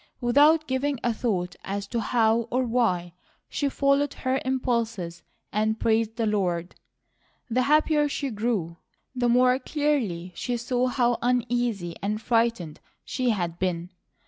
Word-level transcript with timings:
Without 0.19 0.65
giving 0.65 0.99
a 1.03 1.13
thought 1.13 1.55
as 1.63 1.85
to 1.85 1.99
how, 1.99 2.47
or 2.49 2.63
why, 2.63 3.13
she 3.47 3.69
followed 3.69 4.15
her 4.15 4.41
impulses 4.43 5.21
and 5.53 5.79
praised 5.79 6.15
the 6.15 6.25
Lord. 6.25 6.73
The 7.51 7.61
happier 7.61 8.09
she 8.09 8.31
grew, 8.31 8.77
the 9.13 9.29
more 9.29 9.59
clearly 9.59 10.31
she 10.35 10.57
saw 10.57 10.87
how 10.87 11.19
uneasy 11.21 11.95
and 12.01 12.19
frightened 12.19 12.79
she 13.05 13.29
had 13.29 13.59
been. 13.59 13.91